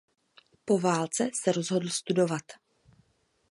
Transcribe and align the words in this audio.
Po 0.65 0.79
válce 0.79 1.29
se 1.33 1.51
rozhodl 1.51 1.89
studovat. 1.89 2.41